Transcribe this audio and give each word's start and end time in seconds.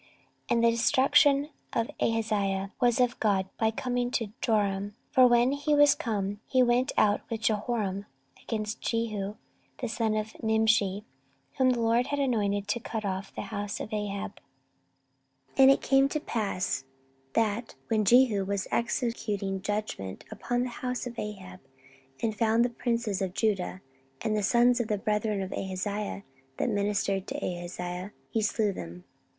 14:022:007 0.01 0.09
And 0.49 0.63
the 0.63 0.71
destruction 0.71 1.49
of 1.73 1.91
Ahaziah 1.99 2.71
was 2.81 2.99
of 2.99 3.19
God 3.19 3.47
by 3.59 3.69
coming 3.69 4.09
to 4.09 4.31
Joram: 4.41 4.95
for 5.11 5.27
when 5.27 5.51
he 5.51 5.75
was 5.75 5.93
come, 5.93 6.39
he 6.47 6.63
went 6.63 6.91
out 6.97 7.21
with 7.29 7.41
Jehoram 7.41 8.07
against 8.41 8.81
Jehu 8.81 9.35
the 9.77 9.87
son 9.87 10.15
of 10.15 10.33
Nimshi, 10.41 11.05
whom 11.59 11.69
the 11.69 11.79
LORD 11.79 12.07
had 12.07 12.17
anointed 12.17 12.67
to 12.69 12.79
cut 12.79 13.05
off 13.05 13.35
the 13.35 13.43
house 13.53 13.79
of 13.79 13.93
Ahab. 13.93 14.37
14:022:008 15.57 15.59
And 15.59 15.69
it 15.69 15.81
came 15.83 16.09
to 16.09 16.19
pass, 16.19 16.83
that, 17.33 17.75
when 17.89 18.03
Jehu 18.03 18.43
was 18.43 18.67
executing 18.71 19.61
judgment 19.61 20.23
upon 20.31 20.63
the 20.63 20.69
house 20.69 21.05
of 21.05 21.19
Ahab, 21.19 21.59
and 22.23 22.35
found 22.35 22.65
the 22.65 22.71
princes 22.71 23.21
of 23.21 23.35
Judah, 23.35 23.81
and 24.21 24.35
the 24.35 24.41
sons 24.41 24.79
of 24.79 24.87
the 24.87 24.97
brethren 24.97 25.43
of 25.43 25.53
Ahaziah, 25.53 26.23
that 26.57 26.69
ministered 26.69 27.27
to 27.27 27.37
Ahaziah, 27.37 28.13
he 28.31 28.41
slew 28.41 28.73
them. 28.73 29.03